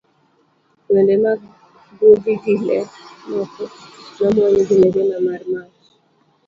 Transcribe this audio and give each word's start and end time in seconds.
wende 0.91 1.15
mag 1.23 1.39
gwogi 1.97 2.33
gi 2.43 2.55
le 2.67 2.79
moko 3.29 3.63
nomwony 4.17 4.59
gi 4.67 4.75
mirima 4.81 5.17
mar 5.27 5.41
mach 5.51 5.77